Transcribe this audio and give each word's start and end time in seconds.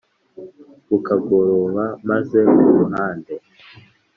Bukagoroba 0.89 1.83
maze 2.09 2.39
uruhande!” 2.61 3.33